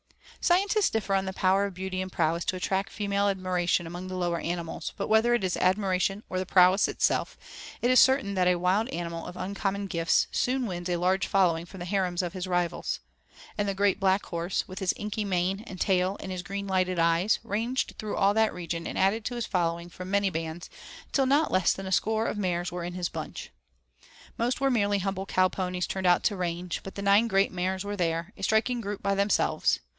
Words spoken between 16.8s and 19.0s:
eyes, ranged through all that region and